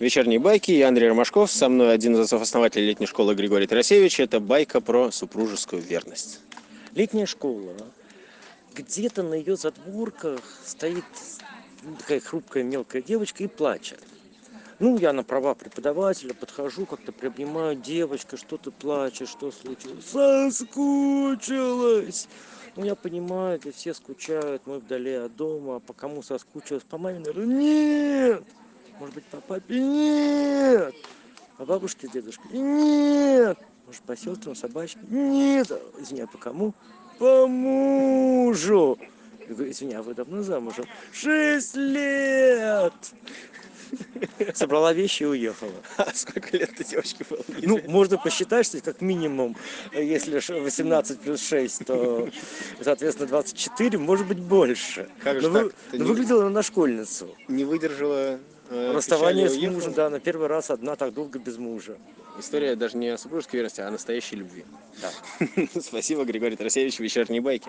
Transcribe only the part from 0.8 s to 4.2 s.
Андрей Ромашков. Со мной один из отцов-основателей летней школы Григорий Тарасевич.